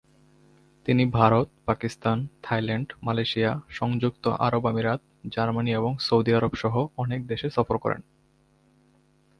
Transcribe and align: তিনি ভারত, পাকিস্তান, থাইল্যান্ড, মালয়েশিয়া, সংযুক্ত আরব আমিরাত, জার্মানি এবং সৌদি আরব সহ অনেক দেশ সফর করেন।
তিনি 0.85 1.03
ভারত, 1.05 1.47
পাকিস্তান, 1.65 2.17
থাইল্যান্ড, 2.43 2.87
মালয়েশিয়া, 3.03 3.51
সংযুক্ত 3.69 4.27
আরব 4.27 4.63
আমিরাত, 4.67 5.01
জার্মানি 5.27 5.71
এবং 5.71 5.91
সৌদি 5.99 6.31
আরব 6.33 6.53
সহ 6.55 6.75
অনেক 6.97 7.19
দেশ 7.27 7.41
সফর 7.55 7.77
করেন। 7.77 8.01